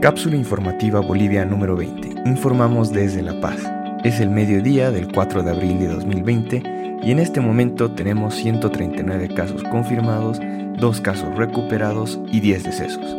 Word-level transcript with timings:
Cápsula 0.00 0.34
informativa 0.34 1.00
Bolivia 1.00 1.44
número 1.44 1.76
20. 1.76 2.22
Informamos 2.24 2.90
desde 2.90 3.20
La 3.20 3.38
Paz. 3.38 3.60
Es 4.02 4.18
el 4.18 4.30
mediodía 4.30 4.90
del 4.90 5.12
4 5.12 5.42
de 5.42 5.50
abril 5.50 5.78
de 5.78 5.88
2020 5.88 6.62
y 7.02 7.10
en 7.10 7.18
este 7.18 7.42
momento 7.42 7.90
tenemos 7.90 8.34
139 8.36 9.34
casos 9.34 9.62
confirmados, 9.64 10.40
2 10.78 11.00
casos 11.02 11.36
recuperados 11.36 12.18
y 12.32 12.40
10 12.40 12.64
decesos. 12.64 13.16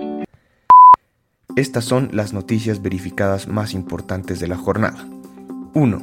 Estas 1.55 1.85
son 1.85 2.09
las 2.13 2.33
noticias 2.33 2.81
verificadas 2.81 3.47
más 3.47 3.75
importantes 3.75 4.39
de 4.39 4.47
la 4.47 4.57
jornada. 4.57 5.05
1. 5.75 6.01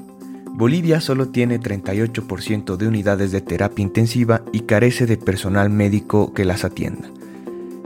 Bolivia 0.52 1.00
solo 1.00 1.30
tiene 1.30 1.58
38% 1.58 2.76
de 2.76 2.86
unidades 2.86 3.32
de 3.32 3.40
terapia 3.40 3.82
intensiva 3.82 4.42
y 4.52 4.60
carece 4.60 5.06
de 5.06 5.16
personal 5.16 5.70
médico 5.70 6.32
que 6.34 6.44
las 6.44 6.62
atienda. 6.62 7.10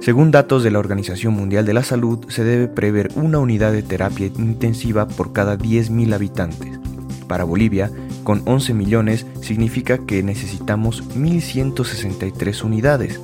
Según 0.02 0.32
datos 0.32 0.64
de 0.64 0.72
la 0.72 0.80
Organización 0.80 1.32
Mundial 1.32 1.64
de 1.64 1.74
la 1.74 1.84
Salud, 1.84 2.28
se 2.28 2.42
debe 2.42 2.66
prever 2.66 3.10
una 3.14 3.38
unidad 3.38 3.70
de 3.70 3.84
terapia 3.84 4.26
intensiva 4.26 5.06
por 5.06 5.32
cada 5.32 5.56
10.000 5.56 6.12
habitantes. 6.12 6.80
Para 7.28 7.44
Bolivia, 7.44 7.88
con 8.24 8.42
11 8.44 8.74
millones, 8.74 9.26
significa 9.42 9.98
que 9.98 10.24
necesitamos 10.24 11.04
1.163 11.14 12.64
unidades. 12.64 13.20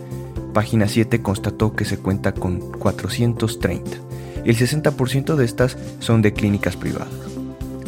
Página 0.55 0.87
7 0.87 1.21
constató 1.21 1.75
que 1.75 1.85
se 1.85 1.99
cuenta 1.99 2.31
con 2.31 2.61
430. 2.61 3.99
El 4.45 4.57
60% 4.57 5.35
de 5.35 5.45
estas 5.45 5.77
son 5.99 6.23
de 6.23 6.33
clínicas 6.33 6.77
privadas. 6.77 7.09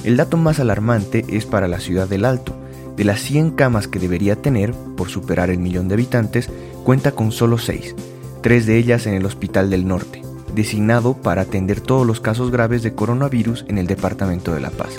El 0.02 0.16
dato 0.16 0.36
más 0.36 0.58
alarmante 0.58 1.24
es 1.28 1.46
para 1.46 1.68
la 1.68 1.78
ciudad 1.78 2.08
del 2.08 2.24
Alto. 2.24 2.56
De 2.96 3.04
las 3.04 3.20
100 3.20 3.52
camas 3.52 3.86
que 3.86 4.00
debería 4.00 4.34
tener, 4.34 4.72
por 4.96 5.10
superar 5.10 5.48
el 5.48 5.58
millón 5.58 5.86
de 5.86 5.94
habitantes, 5.94 6.50
cuenta 6.82 7.12
con 7.12 7.30
solo 7.30 7.56
6 7.56 7.94
tres 8.42 8.66
de 8.66 8.76
ellas 8.78 9.06
en 9.06 9.14
el 9.14 9.26
Hospital 9.26 9.70
del 9.70 9.86
Norte, 9.86 10.22
designado 10.54 11.14
para 11.14 11.42
atender 11.42 11.80
todos 11.80 12.06
los 12.06 12.20
casos 12.20 12.50
graves 12.50 12.82
de 12.82 12.94
coronavirus 12.94 13.64
en 13.68 13.78
el 13.78 13.86
Departamento 13.86 14.54
de 14.54 14.60
La 14.60 14.70
Paz. 14.70 14.94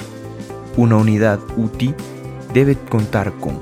Una 0.78 0.98
unidad 0.98 1.40
UTI 1.58 1.94
debe 2.54 2.76
contar 2.76 3.34
con 3.34 3.58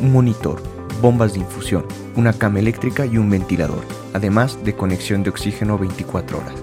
un 0.00 0.12
monitor, 0.12 0.62
bombas 1.00 1.32
de 1.32 1.40
infusión, 1.40 1.84
una 2.16 2.32
cama 2.32 2.58
eléctrica 2.58 3.06
y 3.06 3.18
un 3.18 3.30
ventilador, 3.30 3.82
además 4.12 4.58
de 4.64 4.74
conexión 4.74 5.22
de 5.22 5.30
oxígeno 5.30 5.78
24 5.78 6.38
horas. 6.38 6.54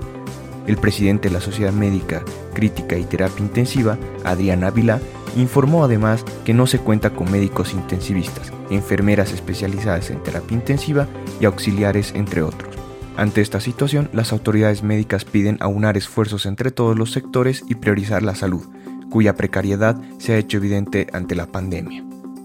El 0.67 0.77
presidente 0.77 1.29
de 1.29 1.33
la 1.33 1.41
Sociedad 1.41 1.73
Médica 1.73 2.23
Crítica 2.53 2.97
y 2.97 3.03
Terapia 3.03 3.43
Intensiva, 3.43 3.97
Adrián 4.23 4.63
Ávila, 4.63 4.99
informó 5.35 5.83
además 5.83 6.25
que 6.45 6.53
no 6.53 6.67
se 6.67 6.79
cuenta 6.79 7.11
con 7.11 7.31
médicos 7.31 7.73
intensivistas, 7.73 8.51
enfermeras 8.69 9.31
especializadas 9.31 10.09
en 10.09 10.21
terapia 10.23 10.55
intensiva 10.55 11.07
y 11.39 11.45
auxiliares, 11.45 12.13
entre 12.15 12.41
otros. 12.41 12.75
Ante 13.17 13.41
esta 13.41 13.59
situación, 13.59 14.09
las 14.13 14.31
autoridades 14.31 14.81
médicas 14.81 15.25
piden 15.25 15.57
aunar 15.59 15.97
esfuerzos 15.97 16.45
entre 16.45 16.71
todos 16.71 16.97
los 16.97 17.11
sectores 17.11 17.63
y 17.67 17.75
priorizar 17.75 18.23
la 18.23 18.35
salud, 18.35 18.65
cuya 19.09 19.35
precariedad 19.35 20.01
se 20.19 20.33
ha 20.33 20.37
hecho 20.37 20.57
evidente 20.57 21.07
ante 21.11 21.35
la 21.35 21.47
pandemia. 21.47 22.03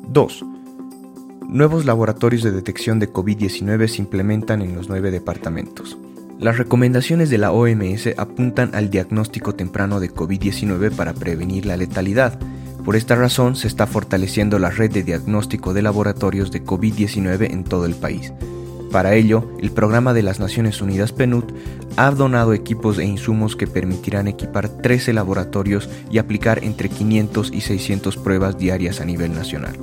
2. 0.09 0.45
Nuevos 1.49 1.85
laboratorios 1.85 2.43
de 2.43 2.51
detección 2.51 2.99
de 2.99 3.13
COVID-19 3.13 3.87
se 3.87 4.03
implementan 4.03 4.63
en 4.63 4.75
los 4.75 4.89
nueve 4.89 5.11
departamentos. 5.11 5.97
Las 6.41 6.59
recomendaciones 6.59 7.31
de 7.31 7.39
la 7.39 7.53
OMS 7.53 8.09
apuntan 8.17 8.75
al 8.75 8.91
diagnóstico 8.91 9.55
temprano 9.55 10.01
de 10.01 10.11
COVID-19 10.11 10.91
para 10.91 11.15
prevenir 11.15 11.67
la 11.67 11.77
letalidad, 11.77 12.41
por 12.85 12.97
esta 12.97 13.17
razón 13.17 13.57
se 13.57 13.67
está 13.67 13.87
fortaleciendo 13.87 14.59
la 14.59 14.71
red 14.71 14.91
de 14.91 15.03
diagnóstico 15.03 15.73
de 15.73 15.83
laboratorios 15.83 16.51
de 16.51 16.63
COVID-19 16.63 17.51
en 17.51 17.65
todo 17.65 17.87
el 17.87 17.95
país. 17.95 18.33
Para 18.93 19.15
ello, 19.15 19.51
el 19.61 19.73
programa 19.73 20.13
de 20.13 20.23
las 20.23 20.39
Naciones 20.39 20.81
Unidas 20.81 21.11
PNUD 21.11 21.45
ha 21.97 22.11
donado 22.11 22.53
equipos 22.53 22.99
e 22.99 23.05
insumos 23.05 23.57
que 23.57 23.67
permitirán 23.67 24.29
equipar 24.29 24.69
13 24.69 25.13
laboratorios 25.15 25.89
y 26.11 26.19
aplicar 26.19 26.63
entre 26.63 26.89
500 26.89 27.51
y 27.53 27.63
600 27.63 28.17
pruebas 28.19 28.57
diarias 28.59 29.01
a 29.01 29.05
nivel 29.05 29.35
nacional. 29.35 29.77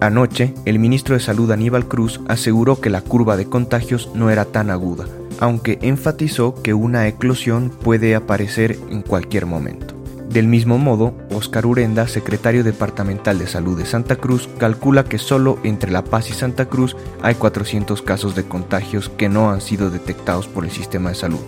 Anoche, 0.00 0.52
el 0.64 0.78
ministro 0.78 1.14
de 1.14 1.20
Salud 1.20 1.50
Aníbal 1.52 1.86
Cruz 1.86 2.20
aseguró 2.26 2.80
que 2.80 2.90
la 2.90 3.02
curva 3.02 3.36
de 3.36 3.46
contagios 3.46 4.10
no 4.14 4.30
era 4.30 4.44
tan 4.46 4.70
aguda, 4.70 5.06
aunque 5.38 5.78
enfatizó 5.82 6.60
que 6.60 6.74
una 6.74 7.06
eclosión 7.06 7.70
puede 7.70 8.14
aparecer 8.14 8.78
en 8.90 9.02
cualquier 9.02 9.46
momento. 9.46 9.93
Del 10.34 10.48
mismo 10.48 10.78
modo, 10.78 11.14
Oscar 11.30 11.64
Urenda, 11.64 12.08
secretario 12.08 12.64
departamental 12.64 13.38
de 13.38 13.46
salud 13.46 13.78
de 13.78 13.86
Santa 13.86 14.16
Cruz, 14.16 14.48
calcula 14.58 15.04
que 15.04 15.18
solo 15.18 15.60
entre 15.62 15.92
La 15.92 16.02
Paz 16.02 16.28
y 16.28 16.32
Santa 16.32 16.64
Cruz 16.64 16.96
hay 17.22 17.36
400 17.36 18.02
casos 18.02 18.34
de 18.34 18.42
contagios 18.42 19.08
que 19.08 19.28
no 19.28 19.52
han 19.52 19.60
sido 19.60 19.90
detectados 19.90 20.48
por 20.48 20.64
el 20.64 20.72
sistema 20.72 21.10
de 21.10 21.14
salud. 21.14 21.38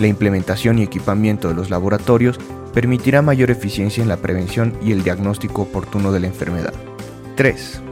La 0.00 0.08
implementación 0.08 0.80
y 0.80 0.82
equipamiento 0.82 1.46
de 1.46 1.54
los 1.54 1.70
laboratorios 1.70 2.40
permitirá 2.74 3.22
mayor 3.22 3.52
eficiencia 3.52 4.02
en 4.02 4.08
la 4.08 4.16
prevención 4.16 4.74
y 4.82 4.90
el 4.90 5.04
diagnóstico 5.04 5.62
oportuno 5.62 6.10
de 6.10 6.18
la 6.18 6.26
enfermedad. 6.26 6.74
3. 7.36 7.82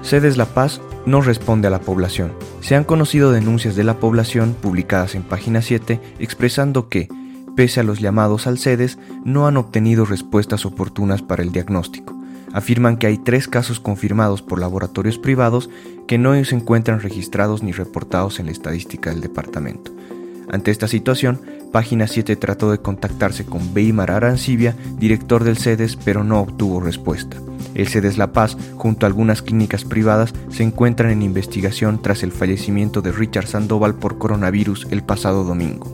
Sedes 0.00 0.38
La 0.38 0.46
Paz 0.46 0.80
no 1.04 1.20
responde 1.20 1.68
a 1.68 1.70
la 1.70 1.82
población. 1.82 2.32
Se 2.62 2.76
han 2.76 2.84
conocido 2.84 3.30
denuncias 3.30 3.76
de 3.76 3.84
la 3.84 3.98
población 4.00 4.56
publicadas 4.58 5.14
en 5.14 5.22
página 5.22 5.60
7 5.60 6.00
expresando 6.18 6.88
que 6.88 7.10
pese 7.56 7.80
a 7.80 7.84
los 7.84 8.00
llamados 8.00 8.46
al 8.46 8.58
CEDES, 8.58 8.98
no 9.24 9.46
han 9.46 9.56
obtenido 9.56 10.04
respuestas 10.04 10.66
oportunas 10.66 11.22
para 11.22 11.42
el 11.42 11.52
diagnóstico. 11.52 12.14
Afirman 12.52 12.96
que 12.96 13.08
hay 13.08 13.18
tres 13.18 13.48
casos 13.48 13.80
confirmados 13.80 14.42
por 14.42 14.60
laboratorios 14.60 15.18
privados 15.18 15.70
que 16.06 16.18
no 16.18 16.42
se 16.44 16.54
encuentran 16.54 17.00
registrados 17.00 17.62
ni 17.62 17.72
reportados 17.72 18.38
en 18.38 18.46
la 18.46 18.52
estadística 18.52 19.10
del 19.10 19.20
departamento. 19.20 19.90
Ante 20.50 20.70
esta 20.70 20.86
situación, 20.86 21.40
Página 21.72 22.06
7 22.06 22.36
trató 22.36 22.70
de 22.70 22.78
contactarse 22.78 23.44
con 23.44 23.74
Beimar 23.74 24.12
Arancibia, 24.12 24.76
director 24.98 25.42
del 25.42 25.56
CEDES, 25.56 25.96
pero 25.96 26.22
no 26.22 26.40
obtuvo 26.40 26.80
respuesta. 26.80 27.36
El 27.74 27.88
CEDES 27.88 28.18
La 28.18 28.32
Paz, 28.32 28.56
junto 28.76 29.04
a 29.04 29.08
algunas 29.08 29.42
clínicas 29.42 29.84
privadas, 29.84 30.32
se 30.50 30.62
encuentran 30.62 31.10
en 31.10 31.22
investigación 31.22 32.00
tras 32.00 32.22
el 32.22 32.30
fallecimiento 32.30 33.02
de 33.02 33.10
Richard 33.10 33.48
Sandoval 33.48 33.96
por 33.96 34.18
coronavirus 34.18 34.86
el 34.90 35.02
pasado 35.02 35.42
domingo. 35.42 35.93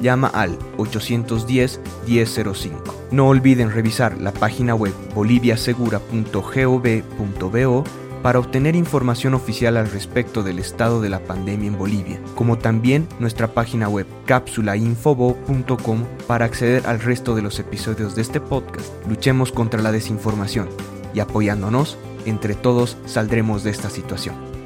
llama 0.00 0.28
al 0.28 0.58
810-1005. 0.76 2.94
No 3.10 3.28
olviden 3.28 3.70
revisar 3.70 4.20
la 4.20 4.32
página 4.32 4.74
web 4.74 4.92
boliviasegura.gov.bo 5.14 7.84
para 8.22 8.38
obtener 8.38 8.76
información 8.76 9.34
oficial 9.34 9.76
al 9.76 9.90
respecto 9.90 10.42
del 10.42 10.58
estado 10.58 11.00
de 11.00 11.08
la 11.08 11.20
pandemia 11.20 11.68
en 11.68 11.78
Bolivia, 11.78 12.20
como 12.34 12.58
también 12.58 13.08
nuestra 13.18 13.54
página 13.54 13.88
web 13.88 14.06
cápsulainfobo.com 14.26 16.04
para 16.26 16.44
acceder 16.44 16.86
al 16.86 17.00
resto 17.00 17.34
de 17.34 17.42
los 17.42 17.58
episodios 17.58 18.14
de 18.14 18.22
este 18.22 18.40
podcast. 18.40 18.88
Luchemos 19.08 19.52
contra 19.52 19.82
la 19.82 19.92
desinformación 19.92 20.68
y 21.14 21.20
apoyándonos, 21.20 21.96
entre 22.26 22.54
todos 22.54 22.98
saldremos 23.06 23.64
de 23.64 23.70
esta 23.70 23.88
situación. 23.88 24.59